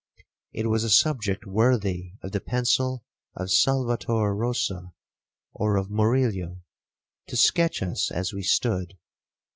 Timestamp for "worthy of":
1.45-2.31